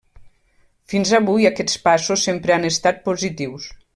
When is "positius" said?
3.11-3.71